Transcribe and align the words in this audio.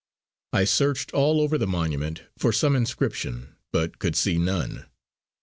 I 0.51 0.63
searched 0.65 1.11
all 1.13 1.39
over 1.39 1.59
the 1.59 1.67
monument 1.67 2.23
for 2.35 2.51
some 2.51 2.75
inscription, 2.75 3.53
but 3.71 3.99
could 3.99 4.15
see 4.15 4.39
none. 4.39 4.87